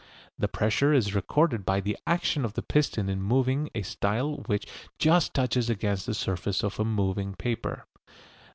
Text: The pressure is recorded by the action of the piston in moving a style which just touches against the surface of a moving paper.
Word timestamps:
The 0.39 0.47
pressure 0.47 0.91
is 0.93 1.13
recorded 1.13 1.63
by 1.63 1.79
the 1.79 1.95
action 2.07 2.43
of 2.43 2.53
the 2.53 2.63
piston 2.63 3.07
in 3.07 3.21
moving 3.21 3.69
a 3.75 3.83
style 3.83 4.37
which 4.47 4.65
just 4.97 5.35
touches 5.35 5.69
against 5.69 6.07
the 6.07 6.15
surface 6.15 6.63
of 6.63 6.79
a 6.79 6.83
moving 6.83 7.35
paper. 7.35 7.85